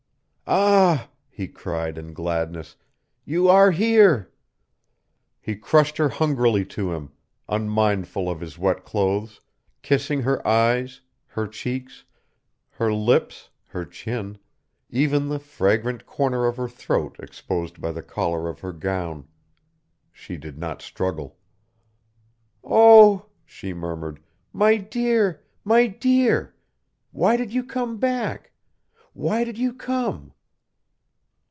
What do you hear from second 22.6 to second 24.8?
"Oh!" she murmured, "my